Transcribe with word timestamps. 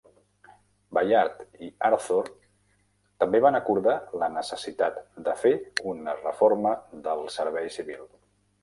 Bayard 0.97 1.43
i 1.67 1.69
Arthur 1.89 2.21
també 3.25 3.43
van 3.47 3.59
acordar 3.61 3.95
la 4.23 4.31
necessitat 4.39 5.01
de 5.29 5.37
fer 5.45 5.53
una 5.95 6.19
reforma 6.25 6.75
del 7.09 7.25
servei 7.41 7.73
civil. 7.81 8.07